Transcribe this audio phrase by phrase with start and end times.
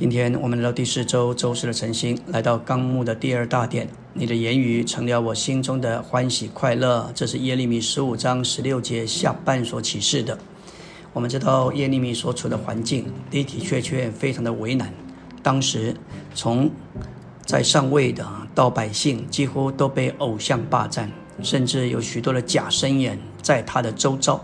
[0.00, 3.86] 今天我们来到第四周周四的晨星，来到纲目的第二大点。
[4.14, 10.38] 你的言语成了我心中的欢喜快乐，这是耶利米十五章十六节下半所启示的。
[11.12, 14.90] 我们知道耶利米所处的环境的的确确非常的为难。
[15.42, 15.94] 当时
[16.34, 16.70] 从
[17.44, 21.12] 在上位的到百姓，几乎都被偶像霸占，
[21.42, 24.42] 甚至有许多的假神言在他的周遭。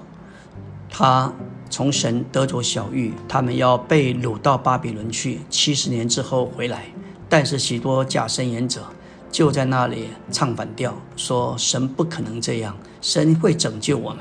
[0.91, 1.33] 他。
[1.69, 6.85] 从神得着小玉，他们要被掳到巴比伦去，七十年之后回来。
[7.29, 8.87] 但是许多假神言者
[9.33, 14.21] 就在那里唱反调，说神不可能这样，神会拯救我们。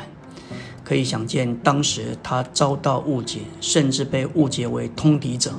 [0.84, 5.52] 可以想见，当时他遭到误解，甚至被误解为通敌者。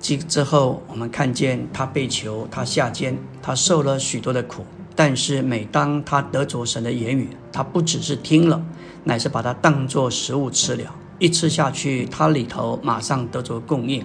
[0.00, 4.64] 之之后，我们看见他被囚，他下监，他受了许多的苦。
[4.96, 8.62] 但是每当他得着神的言语，他不只是听了。
[9.04, 14.04] 乃是把它当作食物吃了，一吃下去，它里头马上得着供应，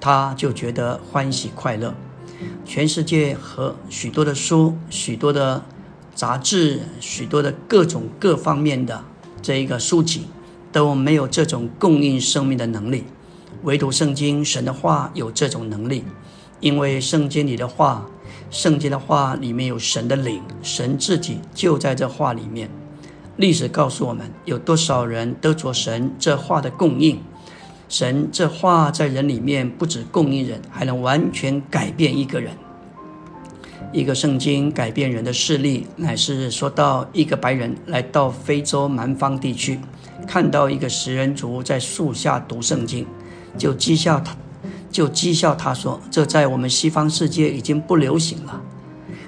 [0.00, 1.94] 他就觉得欢喜快乐。
[2.64, 5.62] 全世界和许多的书、许多的
[6.12, 9.04] 杂志、许多的各种各方面的
[9.40, 10.26] 这一个书籍，
[10.72, 13.04] 都没有这种供应生命的能力，
[13.62, 16.04] 唯独圣经神的话有这种能力，
[16.60, 18.04] 因为圣经里的话，
[18.50, 22.68] 圣经的话里面有神的灵，神自己就在这话里面。
[23.36, 27.20] 历史告诉我们，有多少人得着神这话的供应？
[27.88, 32.52] 神这话在人里面不止供应人，还能完全改变一个人。
[33.92, 39.78] 一个圣经改变人的视力，乃是说到一个白人来到非洲南方地区，
[40.26, 43.06] 看到一个食人族在树下读圣经，
[43.58, 44.36] 就讥笑他，
[44.90, 48.60] 就讥笑他说：“这在我们西方世界已经不流行了。”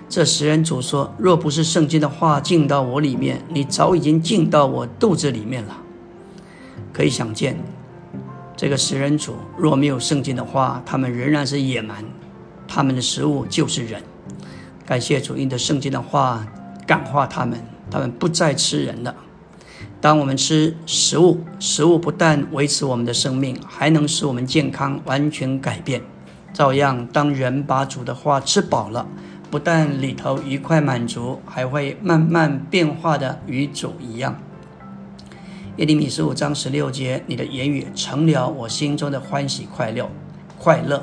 [0.09, 5.77] 这食人主说：“若不是圣经的话进到我里面，你早已经进到我肚子里面了。”
[6.93, 7.59] 可以想见，
[8.57, 12.05] 这个食人主若没有圣经的话，他们仍然是野蛮，
[12.69, 14.03] 他们的食物就是人。
[14.87, 16.47] 感谢主，因的圣经的话
[16.87, 17.59] 感化他们，
[17.91, 19.15] 他们不再吃人了。
[20.05, 26.03] 当我们吃食物，食物不但维持我们的生命，还能使我们健康完全改变。
[26.53, 29.07] 照样，当人把主的话吃饱了。
[29.51, 34.39] 不但里头愉快满足，还会慢慢变化的与主一样。
[35.79, 40.11] 耶利米十五章十六节，你的言语成了我心中的欢喜快乐。
[40.59, 41.03] 快乐，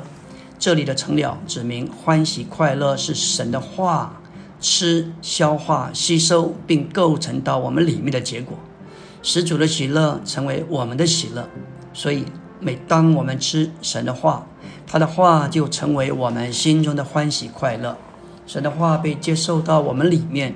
[0.60, 4.20] 这里的成了指明欢喜快乐是神的话
[4.60, 8.56] 吃、消化、吸收，并构成到我们里面的结果，
[9.22, 11.48] 使主的喜乐成为我们的喜乐。
[11.94, 12.24] 所以，
[12.60, 14.46] 每当我们吃神的话，
[14.86, 17.96] 他的话就成为我们心中的欢喜快乐。
[18.46, 20.54] 神的话被接受到我们里面，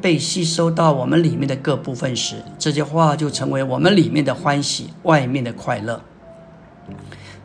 [0.00, 6.02] 被吸收到我们里面的各部分时，这些话就成为我们里面的欢喜，外面的快乐。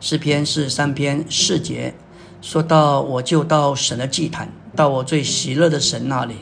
[0.00, 1.94] 诗篇是三篇四节，
[2.40, 6.36] 说到我就到神的祭坛，到我最喜乐的神那里。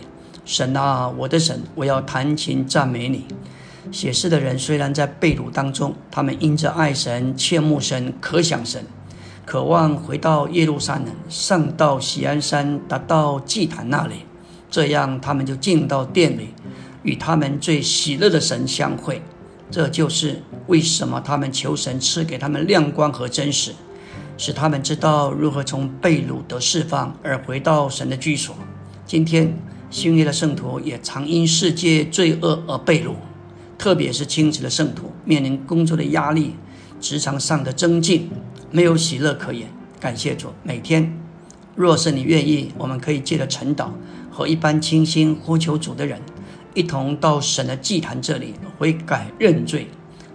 [0.44, 3.26] 神啊，我的神，我要弹琴赞美你。
[3.91, 8.84] 写诗的人虽然在被掳当中，他们因着爱神、切慕神、可想神。
[9.46, 14.26] 渴望回到耶路撒冷，上到喜安山，达到祭坛那里，
[14.70, 16.54] 这样他们就进到殿里，
[17.02, 19.20] 与他们最喜乐的神相会。
[19.68, 23.72] 这就是为什么他们求神赐给他们亮光和真实，
[24.36, 28.54] 使他们知道如何从被掳得释放而回到神的居所。
[29.04, 29.56] 今天
[29.91, 33.14] 新约的圣徒也常因世界罪恶而被掳，
[33.80, 36.54] 特别是亲职的圣徒，面临工作的压力、
[37.00, 38.28] 职场上的增进。
[38.70, 39.70] 没有喜乐可言。
[39.98, 41.18] 感谢主，每天，
[41.74, 43.88] 若是你愿意，我们可以借着晨祷
[44.30, 46.20] 和一般清心呼求主的人，
[46.74, 49.88] 一同到神的祭坛这里悔改认罪，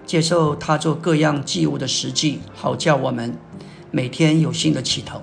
[0.08, 3.38] 接受他做各样祭物的实际，好叫我们
[3.92, 5.22] 每天有新的起头。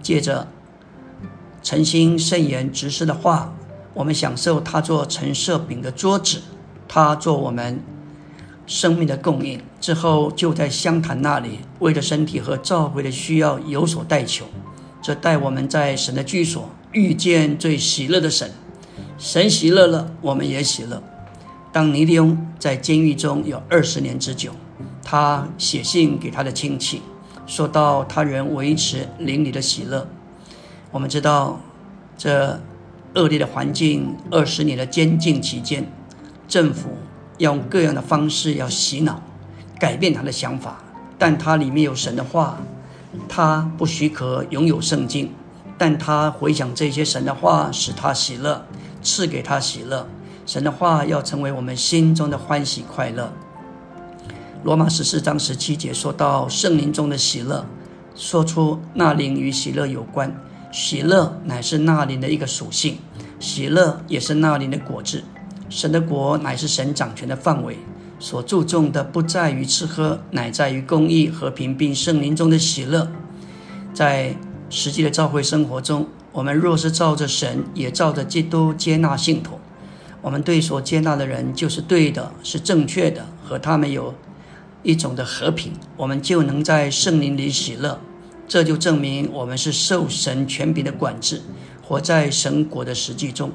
[0.00, 0.48] 借着
[1.62, 3.54] 诚心圣言直视的话，
[3.92, 6.40] 我们享受他做陈设饼的桌子，
[6.94, 7.80] 他做我们。
[8.66, 14.44] 生命的供应之后，就在湘潭那里，为了身体和召会的需要有所代求。
[15.02, 18.50] 这带我们在神的居所遇见最喜乐的神，
[19.18, 21.02] 神喜乐了，我们也喜乐。
[21.72, 24.52] 当尼利翁在监狱中有二十年之久，
[25.02, 27.02] 他写信给他的亲戚，
[27.46, 30.06] 说到他仍维持邻里的喜乐。
[30.90, 31.60] 我们知道，
[32.16, 32.60] 这
[33.14, 35.90] 恶劣的环境，二十年的监禁期间，
[36.52, 36.90] 政府。
[37.38, 39.22] 用各样的方式要洗脑，
[39.80, 40.84] 改变他的想法，
[41.18, 42.58] 但他里面有神的话，
[43.26, 45.32] 他不许可拥有圣经，
[45.78, 48.66] 但他回想这些神的话，使他喜乐，
[49.02, 50.06] 赐给他喜乐。
[50.44, 53.32] 神的话要成为我们心中的欢喜快乐。
[54.62, 57.64] 罗马十四章十七节说到圣灵中的喜乐，
[58.14, 60.32] 说出那灵与喜乐有关。
[60.70, 62.98] 喜乐乃是那灵的一个属性，
[63.40, 65.24] 喜乐也是那灵的果子。
[65.72, 67.78] 神的国乃是神掌权的范围，
[68.18, 73.10] 所注重的不在于吃喝，乃在于公义、和平并圣灵中的喜乐。
[73.94, 74.36] 在
[74.68, 79.58] 实际的教会生活中，我们若是照着神，也照着基督接纳信徒，
[80.20, 84.14] 我们对所接纳的人就是对的，是正确的，和他们有
[84.82, 87.98] 一种的和平，我们就能在圣灵里喜乐。
[88.46, 91.40] 这就证明我们是受神权柄的管制，
[91.82, 93.50] 活在神国的实际中。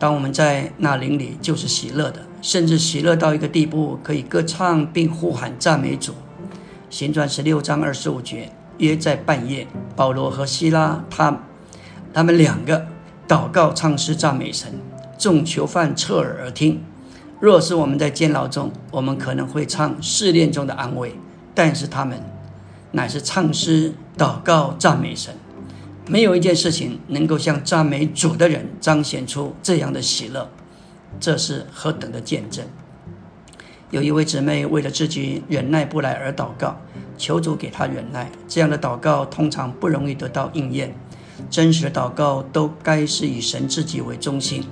[0.00, 6.14] 当我们在那灵里，就是喜乐的，甚至喜乐到一个地步，可以歌唱并呼喊赞美主。
[6.88, 11.42] 行传十六章二十五节，约在半夜，保罗和希拉他
[12.14, 12.86] 他们两个
[13.28, 14.72] 祷告唱诗赞美神，
[15.18, 16.82] 众囚犯侧耳而听。
[17.38, 21.14] 若是我们在监牢中，我们可能会唱试炼中的安慰，
[21.54, 22.18] 但是他们。
[22.92, 25.32] 乃是唱诗、祷告、赞美神，
[26.10, 30.50] 没有一件事情能够像赞美主的人彰显出这样的喜乐，
[31.20, 32.66] 这是何等的见证！
[33.92, 36.80] 有一位姊妹为了自己忍耐不来而祷告，
[37.16, 38.28] 求主给她忍耐。
[38.48, 40.92] 这样的祷告通常不容易得到应验。
[41.48, 44.64] 真实的祷告都该是以神自己为中心，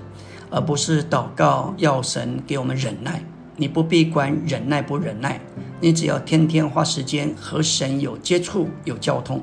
[0.50, 3.22] 而不是祷告要神给我们忍耐。
[3.54, 5.40] 你不必管忍耐不忍耐，
[5.80, 9.40] 你只要天天花时间和神有接触、有交通。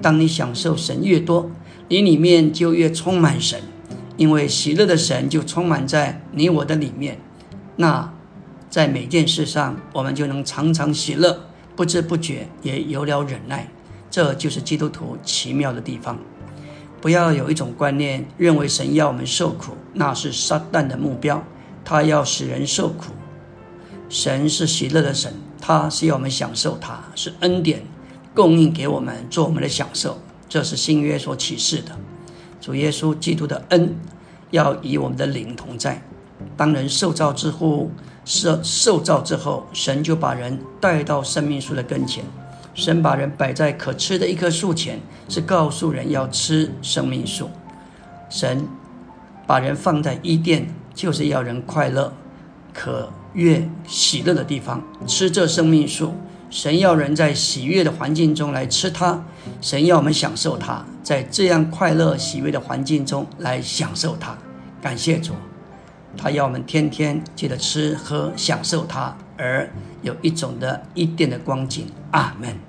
[0.00, 1.50] 当你享受神越多，
[1.88, 3.60] 你里面就越充满神，
[4.16, 7.18] 因为喜乐的神就充满在你我的里面。
[7.76, 8.12] 那
[8.70, 13.68] 在每件事上，我们就能常常喜乐，不知不觉也有了忍耐。
[14.10, 16.18] 这就是基督徒奇妙的地方。
[17.00, 21.44] 不要有一种观念，认为神要我们受苦，那是撒旦的目标，
[21.84, 23.12] 他要使人受苦。
[24.08, 27.82] 神是喜乐的神，他是要我们享受，他是恩典
[28.34, 31.96] 供应给我们做我们的享受，这是新约所启示的。
[32.60, 33.96] 主耶稣基督的恩
[34.50, 36.02] 要以我们的灵同在。
[36.56, 37.90] 当人受造之后，
[38.24, 42.24] 受受造之后，神就把人带到生命树的跟前。
[42.74, 47.50] 神把人摆在可吃的一棵树前，是告诉人要吃生命树。
[48.30, 48.66] 神
[49.46, 52.12] 把人放在伊甸，就是要人快乐，
[52.72, 53.10] 可。
[53.34, 56.14] 悦喜乐的地方，吃这生命树。
[56.50, 59.22] 神要人在喜悦的环境中来吃它，
[59.60, 64.36] 神要我们享受它，在这样快乐喜悦的环境中来享受它。
[64.80, 65.34] 感谢主，
[66.16, 69.68] 他要我们天天记得吃喝享受它，而
[70.02, 71.86] 有一种的一定的光景。
[72.12, 72.67] 阿门。